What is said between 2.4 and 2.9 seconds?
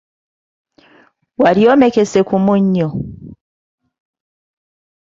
mannyo?